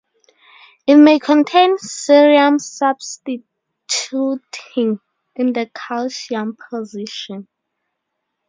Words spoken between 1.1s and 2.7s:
contain cerium